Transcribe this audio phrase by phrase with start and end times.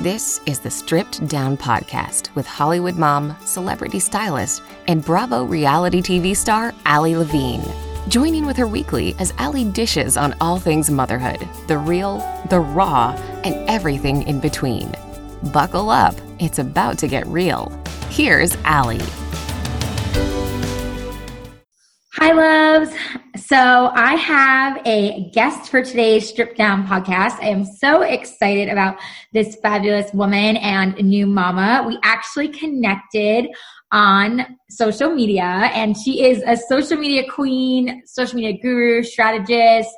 [0.00, 6.36] This is the Stripped Down Podcast with Hollywood mom, celebrity stylist, and Bravo reality TV
[6.36, 7.62] star Ali Levine.
[8.08, 12.18] Joining with her weekly as Ali dishes on all things motherhood the real,
[12.50, 13.12] the raw,
[13.44, 14.92] and everything in between.
[15.52, 17.70] Buckle up, it's about to get real.
[18.10, 19.00] Here's Ali.
[22.16, 22.94] Hi, loves.
[23.44, 27.42] So, I have a guest for today's Strip Down podcast.
[27.42, 28.98] I am so excited about
[29.32, 31.84] this fabulous woman and new mama.
[31.84, 33.48] We actually connected
[33.90, 35.42] on social media,
[35.74, 39.90] and she is a social media queen, social media guru, strategist.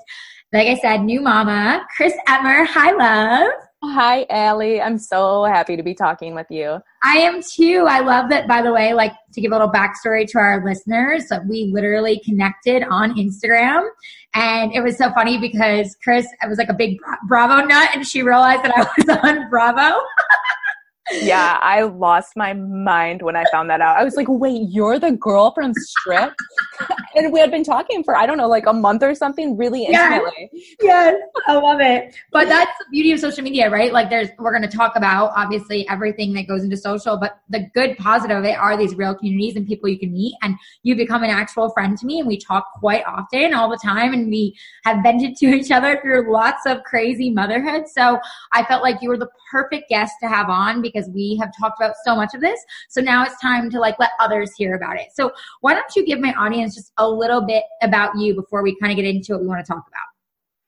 [0.54, 2.64] Like I said, new mama, Chris Emmer.
[2.64, 3.52] Hi, love.
[3.92, 4.80] Hi, Ali.
[4.80, 6.78] I'm so happy to be talking with you.
[7.02, 7.86] I am too.
[7.88, 11.26] I love that, by the way, like to give a little backstory to our listeners,
[11.28, 13.88] that we literally connected on Instagram.
[14.34, 18.06] And it was so funny because Chris, I was like a big Bravo nut and
[18.06, 19.98] she realized that I was on Bravo.
[21.12, 23.96] yeah, I lost my mind when I found that out.
[23.96, 26.34] I was like, wait, you're the girl from Strip?
[27.14, 29.84] and we had been talking for, I don't know, like a month or something, really
[29.84, 30.50] intimately.
[30.52, 31.14] Yes, yes
[31.46, 32.14] I love it.
[32.32, 33.92] But that's the beauty of social media, right?
[33.92, 37.68] Like, there's, we're going to talk about obviously everything that goes into social, but the
[37.74, 40.34] good positive of it are these real communities and people you can meet.
[40.42, 43.80] And you become an actual friend to me, and we talk quite often, all the
[43.82, 47.88] time, and we have vented to each other through lots of crazy motherhood.
[47.88, 48.18] So
[48.52, 51.50] I felt like you were the perfect guest to have on because because we have
[51.58, 52.60] talked about so much of this.
[52.88, 55.08] So now it's time to like let others hear about it.
[55.14, 55.30] So
[55.60, 58.92] why don't you give my audience just a little bit about you before we kind
[58.92, 60.06] of get into what we want to talk about?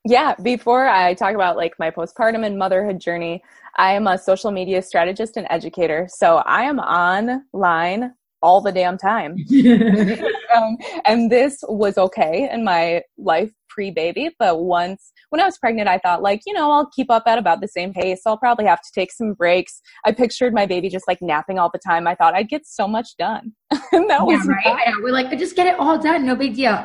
[0.05, 3.43] Yeah, before I talk about like my postpartum and motherhood journey,
[3.77, 6.09] I am a social media strategist and educator.
[6.11, 9.36] So I am online all the damn time.
[10.56, 14.31] um, and this was okay in my life pre baby.
[14.39, 17.39] But once, when I was pregnant, I thought, like, you know, I'll keep up at
[17.39, 18.22] about the same pace.
[18.27, 19.81] I'll probably have to take some breaks.
[20.05, 22.06] I pictured my baby just like napping all the time.
[22.06, 23.53] I thought I'd get so much done.
[23.70, 24.92] and that yeah, was right.
[25.03, 26.27] We're like, just get it all done.
[26.27, 26.82] No big deal.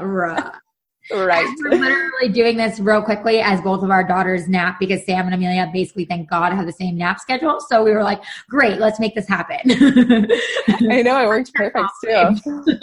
[1.12, 1.46] Right.
[1.60, 5.36] we're literally doing this real quickly as both of our daughters nap because Sam and
[5.36, 7.60] Amelia basically, thank God, have the same nap schedule.
[7.70, 9.60] So we were like, great, let's make this happen.
[9.66, 12.78] I know it worked perfect too.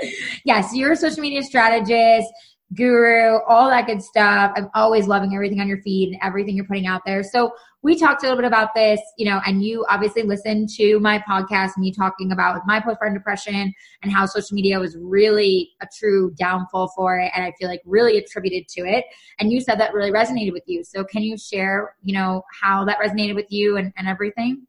[0.44, 2.28] yes, you're a social media strategist
[2.74, 4.52] guru, all that good stuff.
[4.56, 7.22] I'm always loving everything on your feed and everything you're putting out there.
[7.22, 7.52] So
[7.82, 11.22] we talked a little bit about this, you know, and you obviously listened to my
[11.28, 16.32] podcast, me talking about my postpartum depression and how social media was really a true
[16.38, 17.30] downfall for it.
[17.36, 19.04] And I feel like really attributed to it.
[19.38, 20.82] And you said that really resonated with you.
[20.82, 24.66] So can you share, you know, how that resonated with you and, and everything?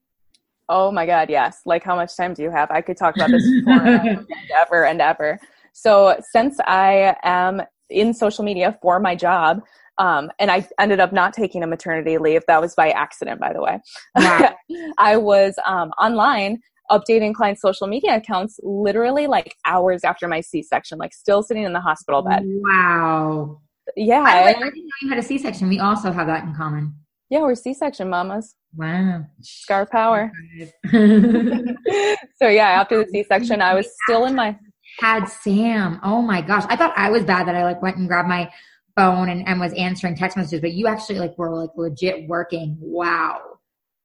[0.68, 1.62] Oh my God, yes.
[1.66, 2.70] Like how much time do you have?
[2.70, 4.28] I could talk about this forever and
[4.58, 5.40] ever and ever.
[5.72, 9.62] So since I am in social media for my job.
[9.98, 12.44] Um, and I ended up not taking a maternity leave.
[12.48, 13.80] That was by accident, by the way.
[14.16, 14.56] Wow.
[14.98, 16.60] I was um, online
[16.92, 21.64] updating clients' social media accounts literally like hours after my C section, like still sitting
[21.64, 22.44] in the hospital bed.
[22.46, 23.62] Wow.
[23.96, 24.22] Yeah.
[24.22, 24.72] I, didn't know
[25.02, 25.70] you had a C section.
[25.70, 26.96] We also have that in common.
[27.30, 28.56] Yeah, we're C section mamas.
[28.76, 29.26] Wow.
[29.42, 30.32] Scar power.
[30.92, 34.58] so, yeah, after the C section, I was still in my
[35.00, 36.00] had Sam.
[36.04, 36.64] Oh my gosh.
[36.70, 38.52] I thought I was bad that I like went and grabbed my
[38.96, 42.78] phone and, and was answering text messages, but you actually like were like legit working.
[42.80, 43.42] Wow.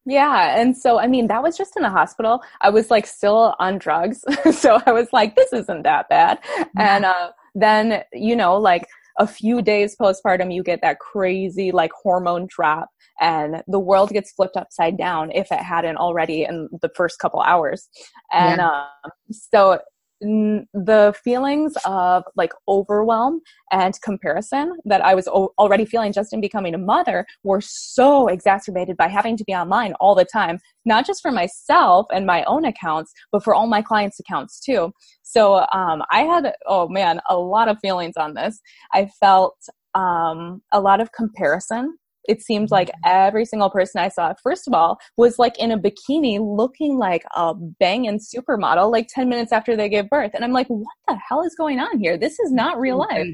[0.06, 0.58] Yeah.
[0.58, 2.42] And so, I mean, that was just in the hospital.
[2.60, 4.24] I was like still on drugs.
[4.52, 6.38] so I was like, this isn't that bad.
[6.58, 6.66] Yeah.
[6.76, 8.86] And uh, then, you know, like
[9.18, 12.88] a few days postpartum, you get that crazy like hormone drop
[13.20, 17.40] and the world gets flipped upside down if it hadn't already in the first couple
[17.40, 17.88] hours.
[18.32, 18.84] And yeah.
[19.04, 19.78] um, so
[20.20, 23.40] the feelings of like overwhelm
[23.72, 28.96] and comparison that I was already feeling just in becoming a mother were so exacerbated
[28.96, 32.64] by having to be online all the time, not just for myself and my own
[32.64, 34.92] accounts, but for all my clients' accounts too.
[35.22, 38.60] So um, I had, oh man, a lot of feelings on this.
[38.92, 39.56] I felt
[39.94, 41.96] um, a lot of comparison
[42.28, 43.00] it seemed like mm-hmm.
[43.04, 47.24] every single person I saw, first of all, was like in a bikini looking like
[47.34, 50.32] a banging supermodel like 10 minutes after they gave birth.
[50.34, 52.16] And I'm like, what the hell is going on here?
[52.18, 53.26] This is not real life.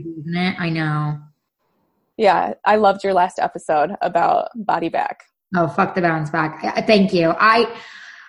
[0.58, 1.18] I know.
[2.16, 5.24] Yeah, I loved your last episode about body back.
[5.54, 6.86] Oh, fuck the bounce back.
[6.86, 7.34] Thank you.
[7.38, 7.70] I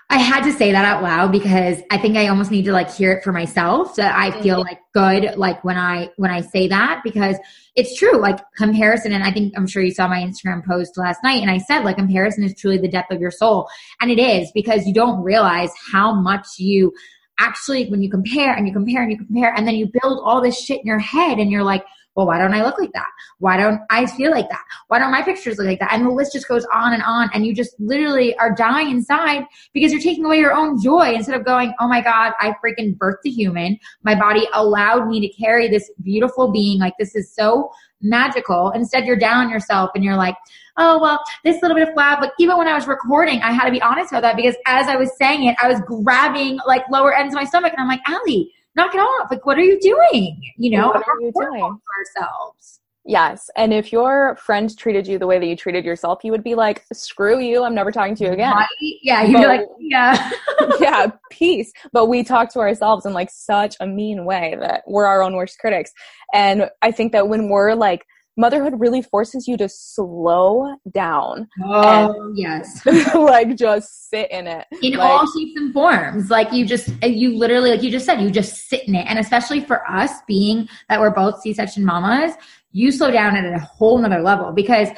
[0.10, 2.90] I had to say that out loud because I think I almost need to like
[2.90, 4.68] hear it for myself so I feel mm-hmm.
[4.68, 7.36] like good like when I when I say that because
[7.76, 11.20] it's true like comparison and I think I'm sure you saw my Instagram post last
[11.24, 13.68] night and I said like comparison is truly the depth of your soul.
[14.00, 16.94] And it is because you don't realize how much you
[17.38, 20.42] actually when you compare and you compare and you compare and then you build all
[20.42, 21.84] this shit in your head and you're like
[22.18, 23.06] well, why don't I look like that?
[23.38, 24.64] Why don't I feel like that?
[24.88, 25.94] Why don't my pictures look like that?
[25.94, 27.30] And the list just goes on and on.
[27.32, 31.36] And you just literally are dying inside because you're taking away your own joy instead
[31.36, 33.78] of going, oh my God, I freaking birthed a human.
[34.02, 36.80] My body allowed me to carry this beautiful being.
[36.80, 37.70] Like this is so
[38.02, 38.72] magical.
[38.72, 40.36] Instead, you're down on yourself and you're like,
[40.78, 42.20] oh, well, this little bit of flab.
[42.20, 44.88] But even when I was recording, I had to be honest about that because as
[44.88, 47.88] I was saying it, I was grabbing like lower ends of my stomach and I'm
[47.88, 49.30] like, Ali, knock it off.
[49.30, 50.42] Like, what are you doing?
[50.56, 51.60] You know, what are you doing?
[51.60, 52.80] For ourselves.
[53.08, 53.50] Yes.
[53.56, 56.56] And if your friend treated you the way that you treated yourself, you would be
[56.56, 57.64] like, screw you.
[57.64, 58.54] I'm never talking to you again.
[58.54, 58.68] Right?
[59.02, 59.24] Yeah.
[59.24, 60.32] You'd but, be like, yeah.
[60.80, 61.72] yeah, peace.
[61.94, 65.36] But we talk to ourselves in like such a mean way that we're our own
[65.36, 65.94] worst critics.
[66.34, 68.06] And I think that when we're like,
[68.38, 71.50] motherhood really forces you to slow down.
[71.64, 72.86] Oh, yes.
[73.16, 74.66] like just sit in it.
[74.82, 76.30] In like, all shapes and forms.
[76.30, 79.06] Like you just, uh, you literally, like you just said, you just sit in it.
[79.08, 82.34] And especially for us being that we're both C-section mamas,
[82.72, 84.90] you slow down at a whole nother level because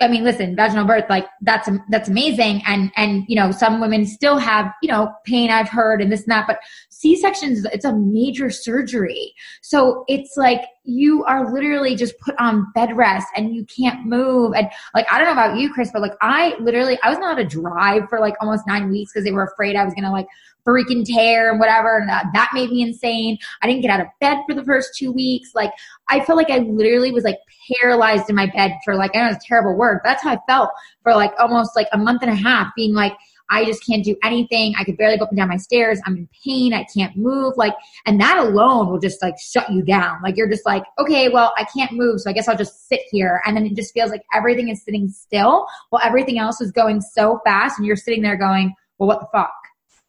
[0.00, 2.62] I mean, listen, vaginal birth, like that's, that's amazing.
[2.66, 6.22] And, and, you know, some women still have, you know, pain I've heard and this
[6.22, 6.58] and that, but
[6.94, 9.34] C-sections, it's a major surgery.
[9.62, 14.54] So it's like you are literally just put on bed rest and you can't move.
[14.54, 17.34] And like, I don't know about you, Chris, but like I literally, I was not
[17.34, 20.10] to drive for like almost nine weeks because they were afraid I was going to
[20.10, 20.28] like
[20.66, 21.98] freaking tear and whatever.
[21.98, 23.38] And that, that made me insane.
[23.60, 25.50] I didn't get out of bed for the first two weeks.
[25.54, 25.72] Like
[26.08, 27.38] I felt like I literally was like
[27.80, 30.38] paralyzed in my bed for like, I know it's terrible word, but that's how I
[30.48, 30.70] felt
[31.02, 33.14] for like almost like a month and a half being like,
[33.50, 34.74] I just can't do anything.
[34.78, 36.00] I could barely go up and down my stairs.
[36.06, 36.72] I'm in pain.
[36.72, 37.54] I can't move.
[37.56, 37.74] Like,
[38.06, 40.18] and that alone will just like shut you down.
[40.22, 42.20] Like, you're just like, okay, well, I can't move.
[42.20, 43.42] So I guess I'll just sit here.
[43.46, 47.00] And then it just feels like everything is sitting still while everything else is going
[47.00, 47.78] so fast.
[47.78, 49.52] And you're sitting there going, well, what the fuck?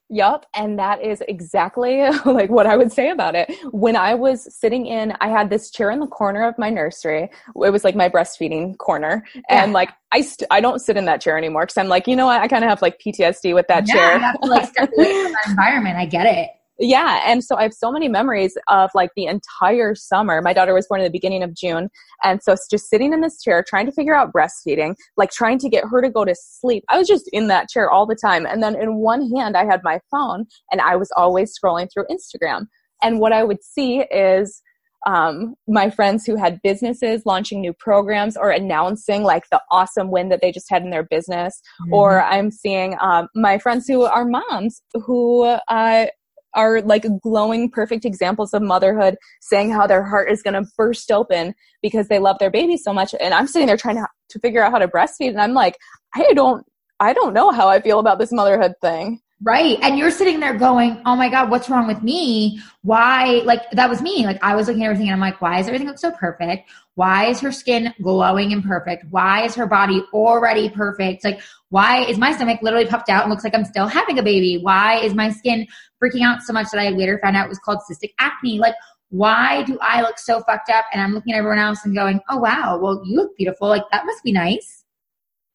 [0.10, 3.52] Yup, and that is exactly like what I would say about it.
[3.72, 7.24] When I was sitting in, I had this chair in the corner of my nursery.
[7.24, 9.42] It was like my breastfeeding corner, yeah.
[9.50, 12.16] and like I st- I don't sit in that chair anymore because I'm like, you
[12.16, 14.14] know what, I kind of have like PTSD with that yeah, chair.
[14.14, 15.98] You have to like step away from that environment.
[15.98, 16.50] I get it
[16.80, 20.42] yeah and so i have so many memories of like the entire summer.
[20.42, 21.90] My daughter was born in the beginning of june
[22.24, 25.70] and so just sitting in this chair trying to figure out breastfeeding like trying to
[25.70, 26.84] get her to go to sleep.
[26.90, 29.66] I was just in that chair all the time and then in one hand i
[29.66, 32.68] had my phone and i was always scrolling through instagram.
[33.02, 34.62] And what i would see is
[35.06, 40.30] um, my friends who had businesses launching new programs or announcing like the awesome win
[40.30, 41.62] that they just had in their business.
[41.82, 41.94] Mm-hmm.
[41.94, 46.08] or i'm seeing um, my friends who are moms who uh,
[46.56, 51.12] are like glowing perfect examples of motherhood saying how their heart is going to burst
[51.12, 54.40] open because they love their baby so much and i'm sitting there trying to, to
[54.40, 55.78] figure out how to breastfeed and i'm like
[56.16, 56.66] i don't
[57.00, 59.78] i don't know how i feel about this motherhood thing Right.
[59.82, 62.62] And you're sitting there going, Oh my God, what's wrong with me?
[62.84, 63.42] Why?
[63.44, 64.26] Like, that was me.
[64.26, 66.70] Like, I was looking at everything and I'm like, why does everything look so perfect?
[66.96, 69.06] Why is her skin glowing and perfect?
[69.10, 71.26] Why is her body already perfect?
[71.26, 74.24] Like, why is my stomach literally puffed out and looks like I'm still having a
[74.24, 74.58] baby?
[74.58, 75.68] Why is my skin
[76.06, 78.60] freaking out so much that I later found out it was called cystic acne?
[78.60, 78.76] Like,
[79.10, 80.86] why do I look so fucked up?
[80.92, 83.68] And I'm looking at everyone else and going, Oh wow, well, you look beautiful.
[83.68, 84.84] Like, that must be nice.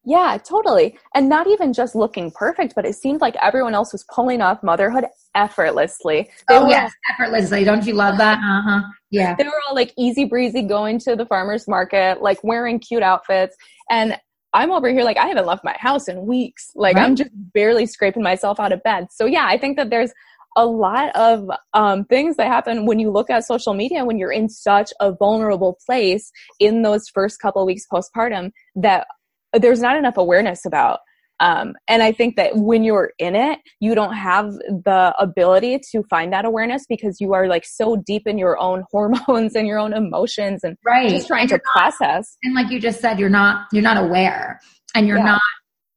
[0.05, 0.99] Yeah, totally.
[1.15, 4.63] And not even just looking perfect, but it seemed like everyone else was pulling off
[4.63, 5.05] motherhood
[5.35, 6.31] effortlessly.
[6.49, 7.65] They oh, yes, effortlessly.
[7.65, 8.39] Don't you love that?
[8.39, 8.81] Uh huh.
[9.11, 9.35] Yeah.
[9.35, 13.55] They were all like easy breezy going to the farmer's market, like wearing cute outfits.
[13.91, 14.19] And
[14.53, 16.71] I'm over here like I haven't left my house in weeks.
[16.75, 17.05] Like right.
[17.05, 19.09] I'm just barely scraping myself out of bed.
[19.11, 20.13] So yeah, I think that there's
[20.57, 24.33] a lot of um, things that happen when you look at social media when you're
[24.33, 29.07] in such a vulnerable place in those first couple weeks postpartum that
[29.53, 31.01] there's not enough awareness about.
[31.41, 36.03] Um, and I think that when you're in it, you don't have the ability to
[36.11, 39.79] find that awareness because you are like so deep in your own hormones and your
[39.79, 41.09] own emotions and right.
[41.09, 42.37] just trying to process.
[42.43, 44.61] and like you just said, you're not you're not aware
[44.95, 45.25] and you're yeah.
[45.25, 45.43] not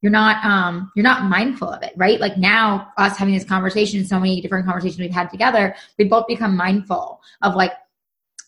[0.04, 2.20] you're not um you're not mindful of it right?
[2.20, 6.26] Like now us having this conversation so many different conversations we've had together we both
[6.26, 7.72] become mindful of like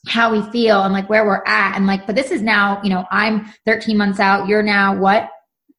[0.07, 2.91] how we feel and like where we're at and like but this is now you
[2.91, 5.31] know i'm 13 months out you're now what?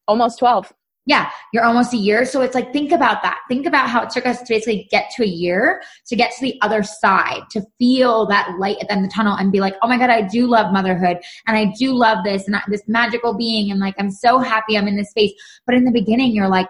[0.08, 0.74] Almost 12
[1.08, 2.26] yeah you're almost a year.
[2.26, 3.40] So it's like think about that.
[3.48, 6.42] Think about how it took us to basically get to a year to get to
[6.42, 9.60] the other side to feel that light at the end of the tunnel and be
[9.60, 12.84] like oh my god i do love motherhood and i do love this and this
[12.88, 15.32] magical being and like i'm so happy i'm in this space.
[15.66, 16.68] But in the beginning you're like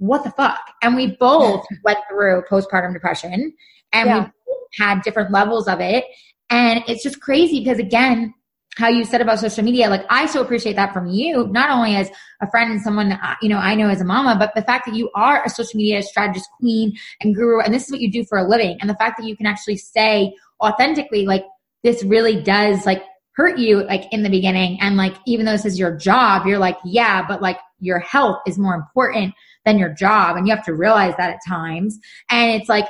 [0.00, 0.60] what the fuck?
[0.82, 3.52] And we both went through postpartum depression
[3.92, 4.30] and yeah.
[4.46, 6.06] we had different levels of it.
[6.48, 8.32] And it's just crazy because again,
[8.80, 11.94] how you said about social media, like I so appreciate that from you, not only
[11.96, 12.10] as
[12.40, 14.86] a friend and someone, uh, you know, I know as a mama, but the fact
[14.86, 18.10] that you are a social media strategist queen and guru, and this is what you
[18.10, 18.78] do for a living.
[18.80, 21.44] And the fact that you can actually say authentically, like,
[21.84, 24.78] this really does like hurt you like in the beginning.
[24.80, 28.38] And like, even though this is your job, you're like, yeah, but like your health
[28.46, 29.34] is more important
[29.64, 30.36] than your job.
[30.36, 31.98] And you have to realize that at times.
[32.30, 32.86] And it's like,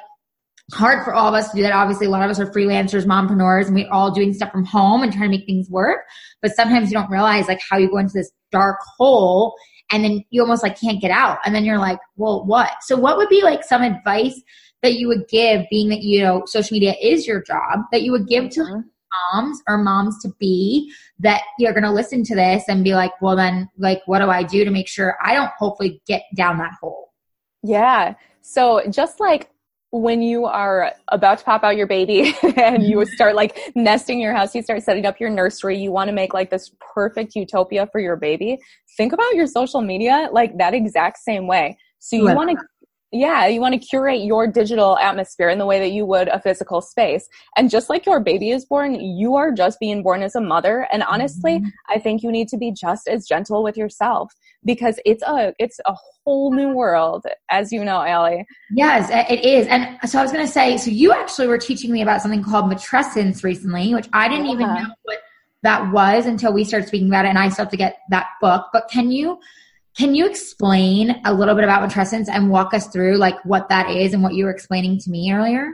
[0.72, 1.72] hard for all of us to do that.
[1.72, 5.02] Obviously, a lot of us are freelancers, mompreneurs, and we're all doing stuff from home
[5.02, 6.00] and trying to make things work.
[6.42, 9.54] But sometimes you don't realize like how you go into this dark hole
[9.90, 11.38] and then you almost like can't get out.
[11.44, 12.70] And then you're like, well, what?
[12.82, 14.40] So what would be like some advice
[14.82, 18.12] that you would give being that, you know, social media is your job that you
[18.12, 18.80] would give to mm-hmm.
[19.34, 23.12] moms or moms to be that you're going to listen to this and be like,
[23.20, 26.58] well, then like, what do I do to make sure I don't hopefully get down
[26.58, 27.12] that hole?
[27.62, 28.14] Yeah.
[28.40, 29.50] So just like
[29.92, 34.34] when you are about to pop out your baby and you start like nesting your
[34.34, 37.88] house, you start setting up your nursery, you want to make like this perfect utopia
[37.90, 38.58] for your baby.
[38.96, 41.76] Think about your social media like that exact same way.
[41.98, 42.56] So you want to
[43.12, 46.40] yeah, you want to curate your digital atmosphere in the way that you would a
[46.40, 47.28] physical space.
[47.56, 50.86] And just like your baby is born, you are just being born as a mother.
[50.92, 51.68] And honestly, mm-hmm.
[51.88, 54.32] I think you need to be just as gentle with yourself
[54.64, 58.44] because it's a it's a whole new world, as you know, Ali.
[58.70, 59.66] Yes, it is.
[59.66, 62.42] And so I was going to say, so you actually were teaching me about something
[62.42, 64.52] called matrescence recently, which I didn't yeah.
[64.52, 65.18] even know what
[65.62, 68.28] that was until we started speaking about it, and I still have to get that
[68.40, 68.66] book.
[68.72, 69.38] But can you?
[69.98, 73.90] Can you explain a little bit about matrescence and walk us through like what that
[73.90, 75.72] is and what you were explaining to me earlier?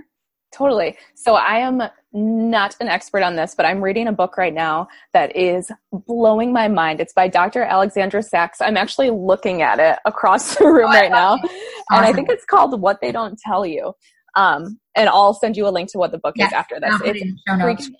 [0.52, 0.96] Totally.
[1.14, 4.88] So I am not an expert on this, but I'm reading a book right now
[5.12, 7.00] that is blowing my mind.
[7.00, 7.62] It's by Dr.
[7.62, 8.60] Alexandra Sacks.
[8.60, 11.34] I'm actually looking at it across the room oh, right now.
[11.34, 13.92] And I think it's called What They Don't Tell You.
[14.36, 16.94] Um, and I'll send you a link to what the book yes, is after this.
[17.04, 17.22] It's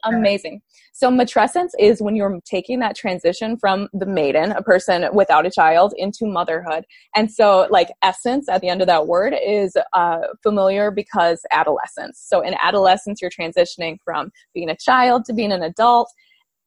[0.05, 0.62] amazing.
[0.93, 5.50] So matrescence is when you're taking that transition from the maiden, a person without a
[5.50, 6.85] child, into motherhood.
[7.14, 12.23] And so like essence at the end of that word is uh, familiar because adolescence.
[12.26, 16.11] So in adolescence, you're transitioning from being a child to being an adult.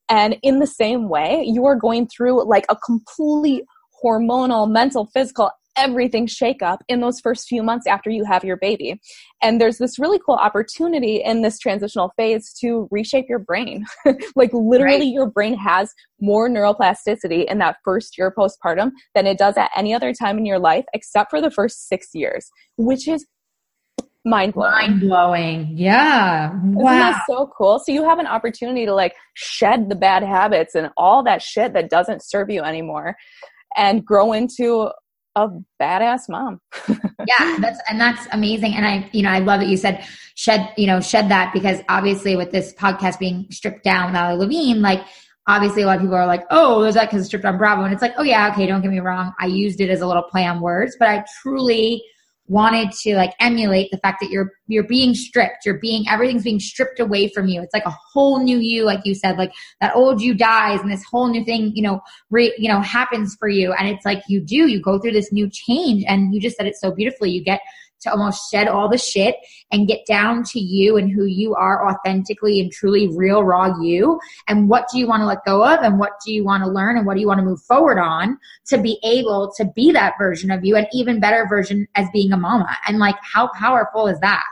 [0.09, 3.63] And in the same way, you are going through like a complete
[4.03, 8.57] hormonal, mental, physical, everything shake up in those first few months after you have your
[8.57, 8.99] baby.
[9.41, 13.85] And there's this really cool opportunity in this transitional phase to reshape your brain.
[14.35, 15.13] like literally right.
[15.13, 19.93] your brain has more neuroplasticity in that first year postpartum than it does at any
[19.93, 23.25] other time in your life except for the first 6 years, which is
[24.25, 24.71] mind blowing.
[24.71, 25.73] Mind blowing.
[25.75, 26.51] Yeah.
[26.51, 26.91] Wow.
[26.91, 27.79] Isn't that so cool?
[27.79, 31.73] So you have an opportunity to like shed the bad habits and all that shit
[31.73, 33.15] that doesn't serve you anymore
[33.77, 34.89] and grow into
[35.35, 35.49] a
[35.81, 36.59] badass mom.
[36.89, 38.73] yeah, that's and that's amazing.
[38.73, 40.05] And I, you know, I love that you said
[40.35, 44.37] shed, you know, shed that because obviously with this podcast being stripped down with Ali
[44.37, 45.03] Levine, like
[45.47, 47.83] obviously a lot of people are like, oh, is that because it's stripped on Bravo?
[47.83, 49.33] And it's like, oh yeah, okay, don't get me wrong.
[49.39, 52.03] I used it as a little play on words, but I truly
[52.49, 55.65] wanted to like emulate the fact that you're you're being stripped.
[55.65, 57.61] You're being everything's being stripped away from you.
[57.61, 60.91] It's like a whole new you like you said like that old you dies and
[60.91, 63.71] this whole new thing you know re, you know happens for you.
[63.73, 64.67] And it's like you do.
[64.67, 67.29] You go through this new change and you just said it so beautifully.
[67.29, 67.61] You get
[68.01, 69.35] to almost shed all the shit
[69.71, 74.19] and get down to you and who you are authentically and truly real, raw you.
[74.47, 75.79] And what do you want to let go of?
[75.81, 76.97] And what do you want to learn?
[76.97, 78.37] And what do you want to move forward on
[78.67, 82.31] to be able to be that version of you, an even better version as being
[82.31, 82.75] a mama?
[82.87, 84.43] And like, how powerful is that?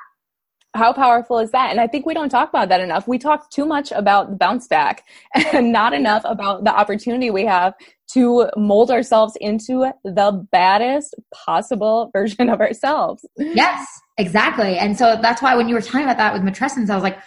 [0.78, 1.72] How powerful is that?
[1.72, 3.08] And I think we don't talk about that enough.
[3.08, 5.04] We talk too much about the bounce back
[5.54, 7.74] and not enough about the opportunity we have
[8.14, 13.26] to mold ourselves into the baddest possible version of ourselves.
[13.38, 13.86] Yes,
[14.18, 14.78] exactly.
[14.78, 17.18] And so that's why when you were talking about that with matrescence, I was like,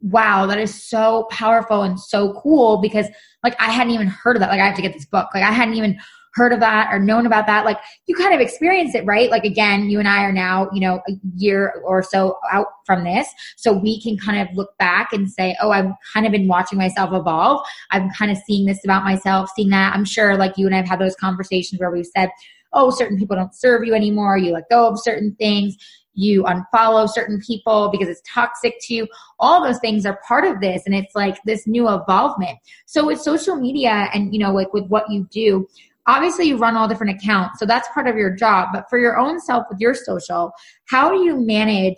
[0.00, 3.06] wow, that is so powerful and so cool because
[3.42, 4.50] like I hadn't even heard of that.
[4.50, 5.28] Like I have to get this book.
[5.34, 5.98] Like I hadn't even
[6.38, 9.44] heard of that or known about that like you kind of experienced it right like
[9.44, 13.28] again you and i are now you know a year or so out from this
[13.56, 16.78] so we can kind of look back and say oh i've kind of been watching
[16.78, 20.66] myself evolve i'm kind of seeing this about myself seeing that i'm sure like you
[20.66, 22.30] and i've had those conversations where we've said
[22.72, 25.76] oh certain people don't serve you anymore you let go of certain things
[26.18, 29.06] you unfollow certain people because it's toxic to you.
[29.38, 30.82] All those things are part of this.
[30.84, 32.58] And it's like this new evolvement.
[32.86, 35.68] So with social media and, you know, like with what you do,
[36.08, 39.16] obviously you run all different accounts so that's part of your job but for your
[39.16, 40.50] own self with your social
[40.88, 41.96] how do you manage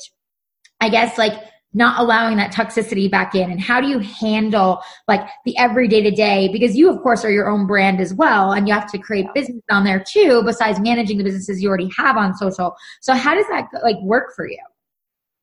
[0.81, 1.33] i guess like
[1.73, 3.51] not allowing that toxicity back in?
[3.51, 6.49] And how do you handle like the everyday to day?
[6.53, 9.27] Because you of course are your own brand as well and you have to create
[9.35, 12.75] business on there too besides managing the businesses you already have on social.
[13.01, 14.59] So how does that like work for you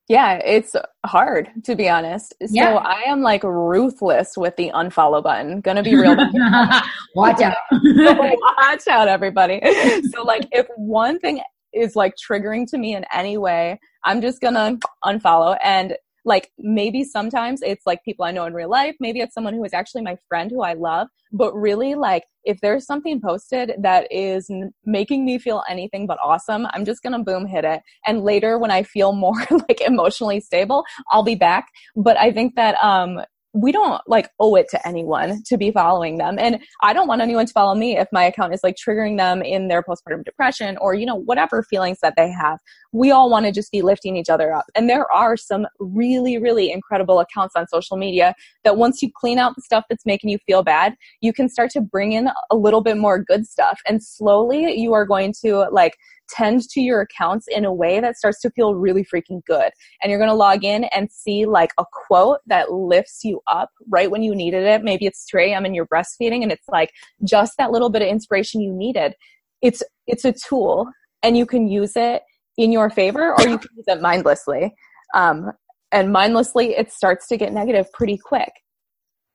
[0.08, 0.74] yeah, it's
[1.04, 2.34] hard to be honest.
[2.40, 2.72] Yeah.
[2.72, 5.60] So I am like ruthless with the unfollow button.
[5.60, 6.16] Gonna be real.
[7.14, 7.56] Watch out.
[7.70, 9.60] Watch out, everybody.
[10.10, 11.40] So like if one thing
[11.74, 15.58] is like triggering to me in any way, I'm just gonna unfollow.
[15.62, 15.94] And
[16.28, 19.64] Like maybe sometimes it's like people I know in real life, maybe it's someone who
[19.64, 24.06] is actually my friend who I love, but really like if there's something posted that
[24.10, 27.80] is n- making me feel anything but awesome, I'm just going to boom hit it.
[28.06, 31.68] And later when I feel more like emotionally stable, I'll be back.
[31.96, 33.20] But I think that um
[33.54, 36.38] we don't like owe it to anyone to be following them.
[36.38, 39.42] And I don't want anyone to follow me if my account is like triggering them
[39.42, 42.58] in their postpartum depression or, you know, whatever feelings that they have.
[42.92, 44.66] We all want to just be lifting each other up.
[44.74, 49.38] And there are some really, really incredible accounts on social media that once you clean
[49.38, 52.56] out the stuff that's making you feel bad, you can start to bring in a
[52.56, 53.80] little bit more good stuff.
[53.86, 55.96] And slowly you are going to like,
[56.28, 59.70] tend to your accounts in a way that starts to feel really freaking good.
[60.02, 63.70] And you're going to log in and see like a quote that lifts you up
[63.88, 64.82] right when you needed it.
[64.82, 65.64] Maybe it's 2 a.m.
[65.64, 66.92] and you're breastfeeding and it's like
[67.24, 69.14] just that little bit of inspiration you needed.
[69.62, 70.88] It's, it's a tool
[71.22, 72.22] and you can use it
[72.56, 74.74] in your favor or you can use it mindlessly.
[75.14, 75.52] Um,
[75.90, 78.52] and mindlessly, it starts to get negative pretty quick.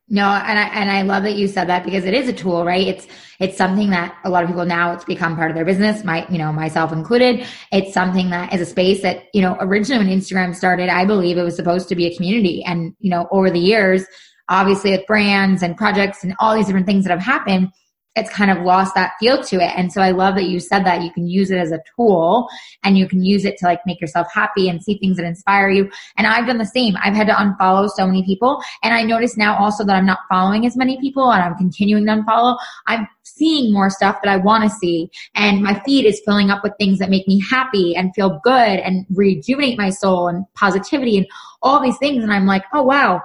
[0.10, 2.66] No, and I and I love that you said that because it is a tool,
[2.66, 2.86] right?
[2.86, 3.08] It's
[3.40, 6.28] it's something that a lot of people now it's become part of their business, my
[6.30, 7.48] you know, myself included.
[7.72, 11.38] It's something that is a space that, you know, originally when Instagram started, I believe
[11.38, 12.64] it was supposed to be a community.
[12.66, 14.06] And, you know, over the years,
[14.50, 17.70] obviously with brands and projects and all these different things that have happened,
[18.16, 19.72] it's kind of lost that feel to it.
[19.76, 22.48] And so I love that you said that you can use it as a tool
[22.84, 25.70] and you can use it to like make yourself happy and see things that inspire
[25.70, 25.90] you.
[26.18, 26.96] And I've done the same.
[27.04, 28.62] I've had to unfollow so many people.
[28.84, 32.06] And I notice now also that I'm not following as many people and I'm continuing
[32.06, 32.58] to unfollow.
[32.86, 35.10] I'm seeing more stuff that I want to see.
[35.34, 38.80] And my feed is filling up with things that make me happy and feel good
[38.80, 41.28] and rejuvenate my soul and positivity and
[41.64, 42.24] all these things.
[42.24, 43.22] And I'm like, oh wow,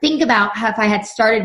[0.00, 1.44] think about how if I had started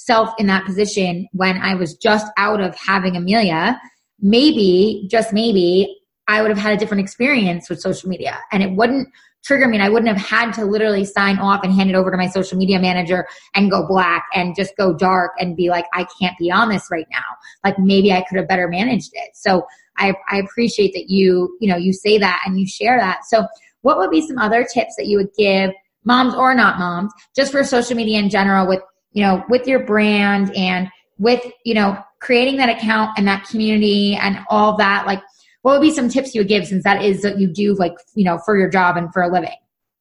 [0.00, 3.80] myself in that position when I was just out of having Amelia,
[4.20, 5.96] maybe, just maybe,
[6.28, 9.08] I would have had a different experience with social media and it wouldn't
[9.44, 12.10] trigger me and I wouldn't have had to literally sign off and hand it over
[12.10, 15.86] to my social media manager and go black and just go dark and be like,
[15.92, 17.24] I can't be on this right now.
[17.64, 19.30] Like maybe I could have better managed it.
[19.34, 19.66] So
[19.96, 23.24] I, I appreciate that you, you know, you say that and you share that.
[23.26, 23.46] So
[23.80, 25.70] what would be some other tips that you would give
[26.04, 28.80] moms or not moms, just for social media in general with,
[29.12, 34.16] you know, with your brand and with, you know, creating that account and that community
[34.20, 35.22] and all that, like
[35.62, 37.94] what would be some tips you would give since that is what you do like,
[38.14, 39.56] you know, for your job and for a living?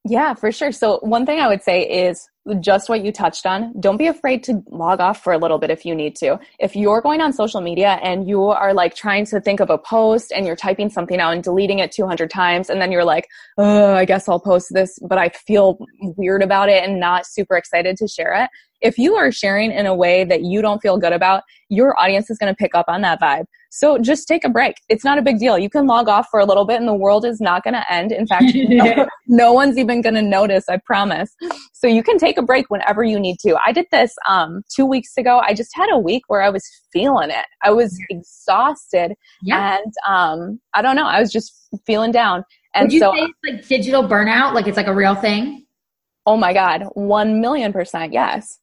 [0.05, 0.71] Yeah, for sure.
[0.71, 2.27] So one thing I would say is
[2.61, 3.73] just what you touched on.
[3.79, 6.39] Don't be afraid to log off for a little bit if you need to.
[6.57, 9.77] If you're going on social media and you are like trying to think of a
[9.77, 13.27] post and you're typing something out and deleting it 200 times and then you're like,
[13.57, 17.55] oh, I guess I'll post this, but I feel weird about it and not super
[17.55, 18.49] excited to share it.
[18.81, 22.29] If you are sharing in a way that you don't feel good about, your audience
[22.29, 23.45] is going to pick up on that vibe.
[23.69, 24.75] So just take a break.
[24.89, 25.57] It's not a big deal.
[25.57, 27.91] You can log off for a little bit and the world is not going to
[27.91, 28.11] end.
[28.11, 31.35] In fact, no, no, one's even going to notice, I promise.
[31.73, 33.57] So you can take a break whenever you need to.
[33.65, 35.39] I did this um, two weeks ago.
[35.39, 37.45] I just had a week where I was feeling it.
[37.63, 39.13] I was exhausted.
[39.43, 39.77] Yeah.
[39.77, 41.07] And um, I don't know.
[41.07, 41.53] I was just
[41.85, 42.43] feeling down.
[42.73, 44.53] And Would you so, say it's like digital burnout?
[44.53, 45.65] Like it's like a real thing?
[46.25, 46.85] Oh my God.
[46.93, 48.13] One million percent.
[48.13, 48.59] Yes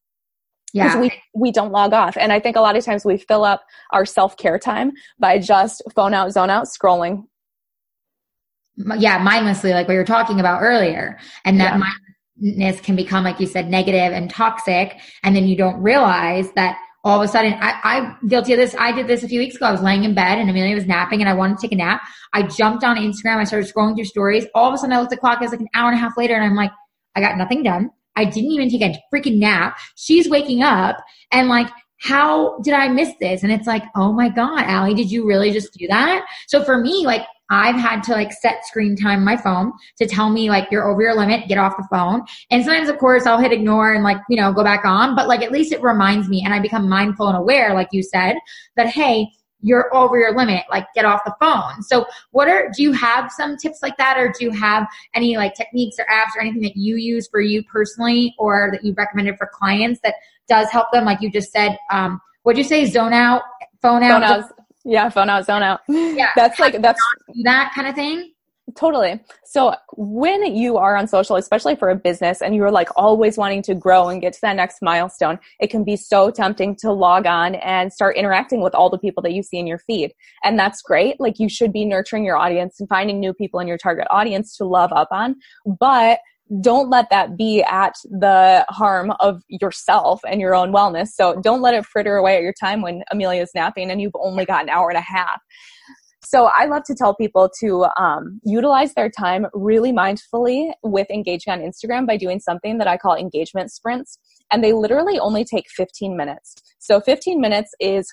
[0.77, 1.01] yeah.
[1.01, 2.17] we, we don't log off.
[2.17, 5.39] And I think a lot of times we fill up our self care time by
[5.39, 7.25] just phone out, zone out, scrolling.
[8.77, 11.19] Yeah, mindlessly, like we were talking about earlier.
[11.45, 11.85] And that yeah.
[12.39, 14.99] mindlessness can become, like you said, negative and toxic.
[15.23, 18.75] And then you don't realize that all of a sudden, I, I'm guilty of this.
[18.79, 19.67] I did this a few weeks ago.
[19.67, 21.77] I was laying in bed and Amelia was napping and I wanted to take a
[21.77, 22.03] nap.
[22.33, 23.37] I jumped on Instagram.
[23.37, 24.45] I started scrolling through stories.
[24.55, 25.41] All of a sudden, I looked at the clock.
[25.41, 26.73] It was like an hour and a half later and I'm like,
[27.15, 27.91] I got nothing done.
[28.16, 29.79] I didn't even take a freaking nap.
[29.94, 30.96] She's waking up
[31.33, 31.68] and like,
[32.00, 33.42] how did I miss this?
[33.42, 36.26] And it's like, oh my God, Ali, did you really just do that?
[36.46, 40.31] So for me, like, I've had to like set screen time my phone to tell
[40.31, 42.22] me like you're over your limit, get off the phone.
[42.50, 45.29] And sometimes of course I'll hit ignore and like, you know, go back on, but
[45.29, 48.37] like at least it reminds me and I become mindful and aware, like you said,
[48.76, 49.29] that hey,
[49.61, 51.83] you're over your limit, like get off the phone.
[51.83, 55.37] So what are, do you have some tips like that or do you have any
[55.37, 58.92] like techniques or apps or anything that you use for you personally or that you
[58.95, 60.14] recommended for clients that
[60.49, 61.05] does help them?
[61.05, 62.85] Like you just said, um, what'd you say?
[62.85, 63.42] Zone out,
[63.83, 64.23] phone out?
[64.23, 64.53] Phone out.
[64.85, 65.81] Yeah, phone out, zone out.
[65.88, 66.31] Yeah.
[66.37, 67.01] That's like, that's
[67.42, 68.33] that kind of thing.
[68.74, 69.20] Totally.
[69.44, 73.62] So when you are on social, especially for a business and you're like always wanting
[73.62, 77.26] to grow and get to that next milestone, it can be so tempting to log
[77.26, 80.12] on and start interacting with all the people that you see in your feed.
[80.42, 81.20] And that's great.
[81.20, 84.57] Like you should be nurturing your audience and finding new people in your target audience
[84.57, 85.37] to love up on.
[85.64, 86.18] But
[86.61, 91.09] don't let that be at the harm of yourself and your own wellness.
[91.09, 94.44] So don't let it fritter away at your time when Amelia's napping and you've only
[94.44, 95.40] got an hour and a half.
[96.29, 101.53] So I love to tell people to um, utilize their time really mindfully with engaging
[101.53, 104.19] on Instagram by doing something that I call engagement sprints.
[104.51, 106.57] And they literally only take 15 minutes.
[106.81, 108.12] So 15 minutes is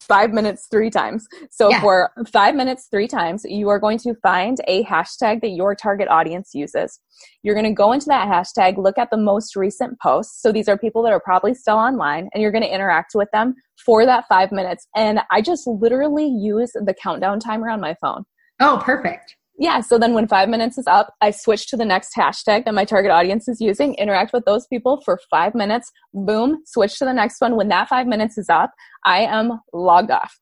[0.00, 1.28] five minutes three times.
[1.50, 1.80] So yeah.
[1.80, 6.08] for five minutes three times, you are going to find a hashtag that your target
[6.08, 6.98] audience uses.
[7.42, 10.40] You're going to go into that hashtag, look at the most recent posts.
[10.40, 13.28] So these are people that are probably still online, and you're going to interact with
[13.32, 14.86] them for that five minutes.
[14.96, 18.24] And I just literally use the countdown timer on my phone.
[18.60, 22.14] Oh, perfect yeah, so then when five minutes is up, I switch to the next
[22.14, 26.62] hashtag that my target audience is using, interact with those people for five minutes, boom,
[26.64, 27.56] switch to the next one.
[27.56, 28.70] When that five minutes is up,
[29.04, 30.38] I am logged off.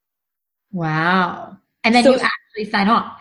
[0.70, 1.57] Wow.
[1.83, 3.18] And then so, you actually sign off.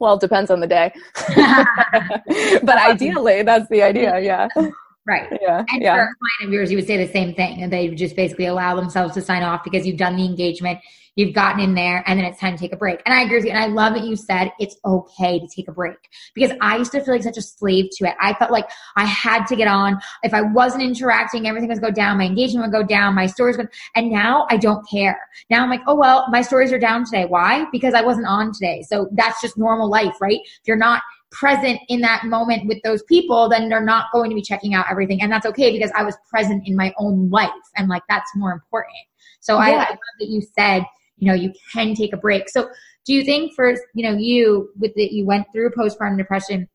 [0.00, 0.92] Well, it depends on the day.
[2.64, 4.48] but ideally, that's the idea, yeah.
[5.04, 5.26] Right.
[5.40, 5.64] Yeah.
[5.68, 5.96] And yeah.
[5.96, 7.60] for a client of yours, you would say the same thing.
[7.60, 10.78] And they just basically allow themselves to sign off because you've done the engagement,
[11.16, 13.02] you've gotten in there, and then it's time to take a break.
[13.04, 13.50] And I agree with you.
[13.50, 15.96] And I love that you said it's okay to take a break
[16.34, 18.14] because I used to feel like such a slave to it.
[18.20, 20.00] I felt like I had to get on.
[20.22, 22.18] If I wasn't interacting, everything was go down.
[22.18, 23.14] My engagement would go down.
[23.14, 25.20] My stories would, and now I don't care.
[25.50, 27.26] Now I'm like, oh, well, my stories are down today.
[27.26, 27.66] Why?
[27.72, 28.82] Because I wasn't on today.
[28.82, 30.40] So that's just normal life, right?
[30.42, 34.34] If you're not present in that moment with those people, then they're not going to
[34.34, 35.22] be checking out everything.
[35.22, 37.50] And that's okay because I was present in my own life.
[37.76, 38.94] And like, that's more important.
[39.40, 39.60] So yeah.
[39.60, 40.84] I, I love that you said,
[41.22, 42.48] you know, you can take a break.
[42.48, 42.68] So
[43.06, 46.68] do you think for, you know, you with that you went through postpartum depression,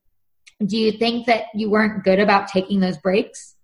[0.66, 3.56] do you think that you weren't good about taking those breaks?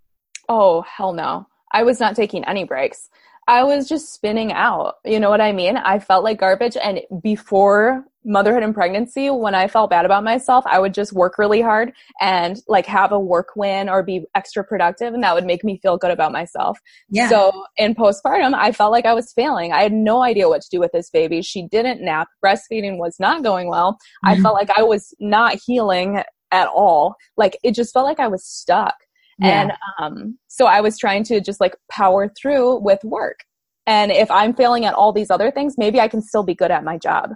[0.49, 1.47] Oh, hell no.
[1.71, 3.09] I was not taking any breaks.
[3.47, 4.95] I was just spinning out.
[5.05, 5.77] You know what I mean?
[5.77, 6.75] I felt like garbage.
[6.75, 11.37] And before motherhood and pregnancy, when I felt bad about myself, I would just work
[11.37, 15.13] really hard and like have a work win or be extra productive.
[15.13, 16.79] And that would make me feel good about myself.
[17.09, 17.29] Yeah.
[17.29, 19.71] So in postpartum, I felt like I was failing.
[19.71, 21.41] I had no idea what to do with this baby.
[21.41, 22.27] She didn't nap.
[22.43, 23.93] Breastfeeding was not going well.
[23.93, 24.29] Mm-hmm.
[24.29, 27.15] I felt like I was not healing at all.
[27.37, 28.95] Like it just felt like I was stuck.
[29.39, 29.61] Yeah.
[29.61, 33.39] And um, so I was trying to just like power through with work.
[33.85, 36.71] And if I'm failing at all these other things, maybe I can still be good
[36.71, 37.31] at my job.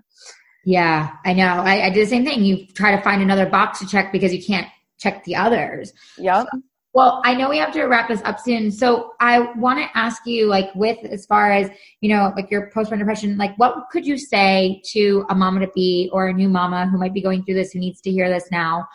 [0.67, 1.45] Yeah, I know.
[1.45, 2.43] I, I did the same thing.
[2.43, 4.67] You try to find another box to check because you can't
[4.99, 5.93] check the others.
[6.17, 6.47] Yep.
[6.51, 6.61] So,
[6.93, 8.69] well, I know we have to wrap this up soon.
[8.71, 11.69] So I want to ask you, like, with as far as,
[12.01, 15.71] you know, like your postpartum depression, like, what could you say to a mama to
[15.73, 18.27] be or a new mama who might be going through this, who needs to hear
[18.27, 18.89] this now?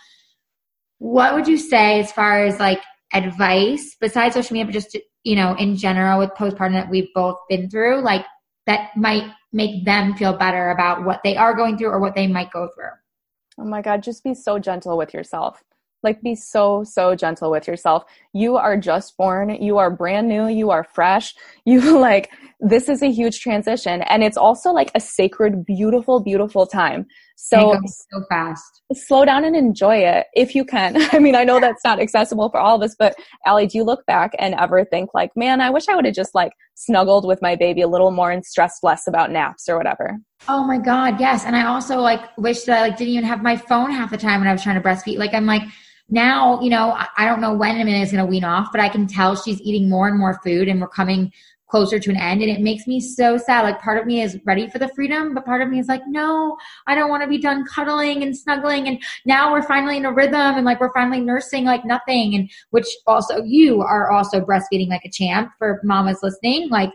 [0.98, 2.82] What would you say as far as like
[3.14, 7.38] advice besides social media, but just, you know, in general with postpartum that we've both
[7.48, 8.26] been through, like
[8.66, 12.26] that might make them feel better about what they are going through or what they
[12.26, 12.90] might go through?
[13.58, 15.62] Oh my God, just be so gentle with yourself.
[16.02, 18.04] Like, be so, so gentle with yourself.
[18.32, 19.50] You are just born.
[19.50, 20.48] You are brand new.
[20.48, 21.34] You are fresh.
[21.64, 22.30] You like,
[22.62, 24.02] this is a huge transition.
[24.02, 27.06] And it's also like a sacred, beautiful, beautiful time.
[27.36, 28.82] So, so fast.
[28.94, 30.96] Slow down and enjoy it if you can.
[31.12, 33.84] I mean, I know that's not accessible for all of us, but Ali, do you
[33.84, 37.26] look back and ever think like, man, I wish I would have just like snuggled
[37.26, 40.18] with my baby a little more and stressed less about naps or whatever?
[40.48, 41.44] Oh my God, yes.
[41.44, 44.16] And I also like wish that I like didn't even have my phone half the
[44.16, 45.18] time when I was trying to breastfeed.
[45.18, 45.62] Like I'm like,
[46.08, 48.88] now, you know, I don't know when Amanda is going to wean off, but I
[48.88, 51.32] can tell she's eating more and more food and we're coming
[51.72, 52.42] closer to an end.
[52.42, 53.62] And it makes me so sad.
[53.62, 56.02] Like part of me is ready for the freedom, but part of me is like,
[56.06, 56.56] no,
[56.86, 58.88] I don't want to be done cuddling and snuggling.
[58.88, 62.34] And now we're finally in a rhythm and like we're finally nursing like nothing.
[62.34, 66.68] And which also you are also breastfeeding like a champ for mamas listening.
[66.68, 66.90] Like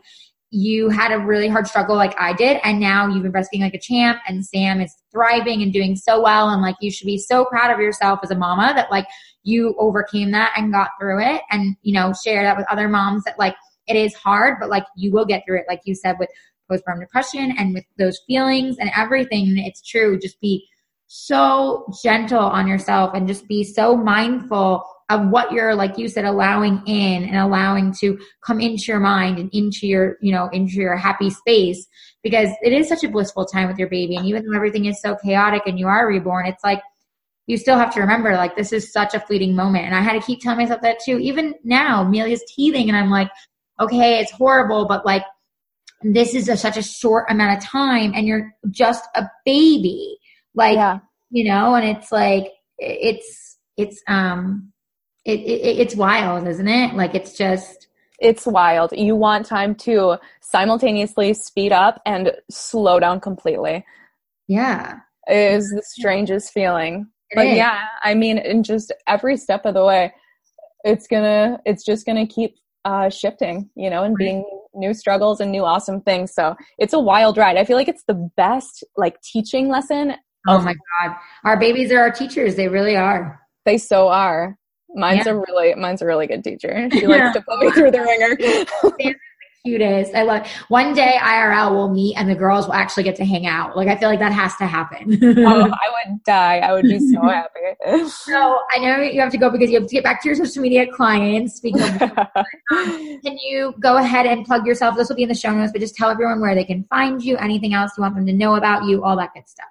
[0.51, 3.73] you had a really hard struggle like I did, and now you've been breastfeeding like
[3.73, 6.49] a champ, and Sam is thriving and doing so well.
[6.49, 9.07] And like, you should be so proud of yourself as a mama that like
[9.43, 13.25] you overcame that and got through it, and you know, share that with other moms
[13.25, 13.55] that like
[13.87, 16.29] it is hard, but like you will get through it, like you said, with
[16.69, 19.57] postpartum depression and with those feelings and everything.
[19.57, 20.19] It's true.
[20.19, 20.67] Just be
[21.07, 26.25] so gentle on yourself and just be so mindful of what you're like you said
[26.25, 30.73] allowing in and allowing to come into your mind and into your you know into
[30.73, 31.87] your happy space
[32.23, 34.99] because it is such a blissful time with your baby and even though everything is
[35.01, 36.81] so chaotic and you are reborn it's like
[37.45, 40.11] you still have to remember like this is such a fleeting moment and i had
[40.11, 43.29] to keep telling myself that too even now amelia's teething and i'm like
[43.79, 45.23] okay it's horrible but like
[46.03, 50.17] this is a, such a short amount of time and you're just a baby
[50.53, 50.99] like yeah.
[51.29, 54.71] you know and it's like it's it's um
[55.27, 56.95] it, it, it's wild, isn't it?
[56.95, 57.87] Like it's just
[58.19, 58.93] it's wild.
[58.93, 63.85] You want time to simultaneously speed up and slow down completely.
[64.47, 64.99] Yeah.
[65.27, 67.07] It is the strangest feeling.
[67.29, 67.57] It but is.
[67.57, 70.13] yeah, I mean, in just every step of the way,
[70.85, 75.51] it's gonna, it's just gonna keep uh, shifting, you know, and being new struggles and
[75.51, 76.33] new awesome things.
[76.33, 77.57] So it's a wild ride.
[77.57, 80.13] I feel like it's the best like teaching lesson.
[80.47, 81.15] Oh my God.
[81.43, 82.55] Our babies are our teachers.
[82.55, 83.41] They really are.
[83.65, 84.57] They so are.
[84.95, 85.33] Mine's yeah.
[85.33, 86.87] a really mine's a really good teacher.
[86.91, 89.13] She likes to put me through the ringer.
[89.63, 90.13] cutest.
[90.15, 93.47] I love one day IRL will meet and the girls will actually get to hang
[93.47, 93.75] out.
[93.75, 95.19] Like I feel like that has to happen.
[95.21, 96.59] oh, I would die.
[96.59, 98.09] I would be so happy.
[98.09, 100.35] so I know you have to go because you have to get back to your
[100.35, 101.55] social media clients.
[101.55, 102.11] Speaking of,
[102.71, 104.95] can you go ahead and plug yourself?
[104.95, 107.23] This will be in the show notes, but just tell everyone where they can find
[107.23, 109.67] you, anything else you want them to know about you, all that good stuff.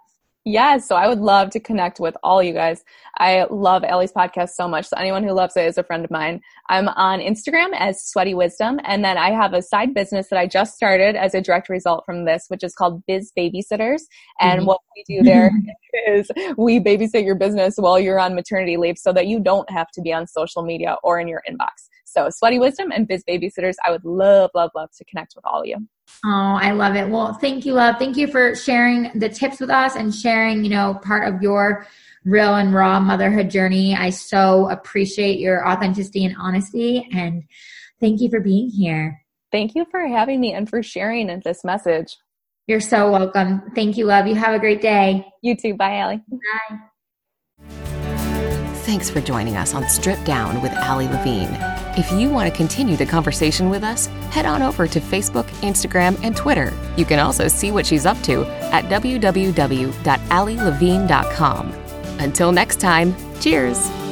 [0.49, 2.85] Yes, so I would love to connect with all you guys.
[3.19, 4.87] I love Ellie's podcast so much.
[4.87, 6.41] So anyone who loves it is a friend of mine.
[6.69, 10.47] I'm on Instagram as Sweaty Wisdom, and then I have a side business that I
[10.47, 14.03] just started as a direct result from this, which is called Biz Babysitters.
[14.39, 14.67] And mm-hmm.
[14.67, 15.51] what we do there
[16.07, 19.91] is we babysit your business while you're on maternity leave, so that you don't have
[19.95, 21.89] to be on social media or in your inbox.
[22.17, 25.61] So Sweaty Wisdom and Biz Babysitters, I would love, love, love to connect with all
[25.61, 25.77] of you.
[26.25, 27.09] Oh, I love it.
[27.09, 27.97] Well, thank you, love.
[27.99, 31.87] Thank you for sharing the tips with us and sharing, you know, part of your
[32.25, 33.95] real and raw motherhood journey.
[33.95, 37.07] I so appreciate your authenticity and honesty.
[37.13, 37.45] And
[38.01, 39.23] thank you for being here.
[39.53, 42.17] Thank you for having me and for sharing this message.
[42.67, 43.71] You're so welcome.
[43.75, 44.27] Thank you, love.
[44.27, 45.27] You have a great day.
[45.43, 45.75] You too.
[45.75, 46.23] Bye, Ali.
[46.29, 46.79] Bye.
[48.87, 51.51] Thanks for joining us on Strip Down with Ali Levine.
[51.99, 56.17] If you want to continue the conversation with us, head on over to Facebook, Instagram,
[56.23, 56.73] and Twitter.
[56.97, 61.73] You can also see what she's up to at www.allielevine.com.
[62.21, 64.06] Until next time, cheers!